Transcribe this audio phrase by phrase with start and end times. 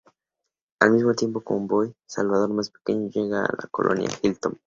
[0.79, 4.57] Al mismo tiempo, un convoy Salvador más pequeño llega a la colonia Hilltop.